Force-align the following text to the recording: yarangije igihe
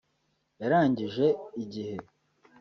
yarangije 0.61 1.25
igihe 1.63 1.95